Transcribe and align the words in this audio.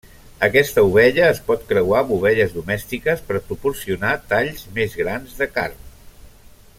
Aquesta 0.45 0.83
ovella 0.85 1.27
es 1.33 1.41
pot 1.49 1.67
creuar 1.73 1.99
amb 2.05 2.13
ovelles 2.15 2.55
domèstiques 2.57 3.23
per 3.29 3.39
proporcionar 3.51 4.15
talls 4.35 4.67
més 4.79 4.97
grans 5.03 5.41
de 5.43 5.53
carn. 5.59 5.79